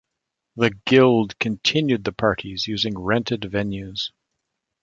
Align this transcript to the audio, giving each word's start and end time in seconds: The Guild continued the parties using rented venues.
The 0.55 0.71
Guild 0.87 1.37
continued 1.37 2.05
the 2.05 2.11
parties 2.11 2.65
using 2.65 2.97
rented 2.97 3.41
venues. 3.41 4.09